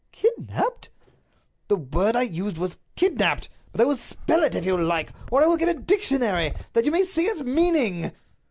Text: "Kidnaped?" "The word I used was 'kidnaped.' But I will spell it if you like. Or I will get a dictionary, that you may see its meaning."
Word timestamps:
"Kidnaped?" 0.11 0.89
"The 1.67 1.75
word 1.75 2.15
I 2.15 2.23
used 2.23 2.57
was 2.57 2.79
'kidnaped.' 2.95 3.49
But 3.71 3.81
I 3.81 3.85
will 3.85 3.95
spell 3.97 4.41
it 4.41 4.55
if 4.55 4.65
you 4.65 4.75
like. 4.75 5.13
Or 5.31 5.43
I 5.43 5.45
will 5.45 5.57
get 5.57 5.69
a 5.69 5.79
dictionary, 5.79 6.53
that 6.73 6.85
you 6.85 6.91
may 6.91 7.03
see 7.03 7.25
its 7.25 7.43
meaning." 7.43 8.11